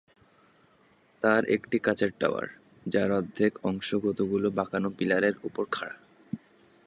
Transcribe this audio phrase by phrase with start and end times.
[1.23, 2.47] তার একটি কাচের টাওয়ার,
[2.85, 5.95] যার অর্ধেক অংশ কতগুলো বাঁকানো পিলারের ওপর খাড়া।